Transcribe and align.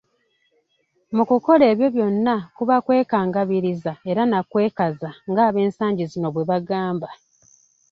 Mu 1.15 1.23
kukola 1.29 1.63
ebyo 1.71 1.87
byonna, 1.95 2.35
kuba 2.57 2.75
kwekangabiriza 2.85 3.91
era 4.09 4.21
nakwekaza 4.25 5.09
nga 5.29 5.41
ab'ensangi 5.47 6.03
zino 6.11 6.27
bwe 6.31 6.47
bagamba. 6.49 7.09